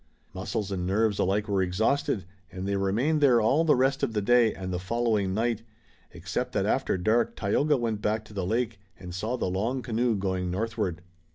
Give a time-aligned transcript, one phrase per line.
[0.33, 4.21] Muscles and nerves alike were exhausted, and they remained there all the rest of the
[4.23, 5.61] day and the following night,
[6.09, 10.15] except that after dark Tayoga went back to the lake and saw the long canoe
[10.15, 11.03] going northward.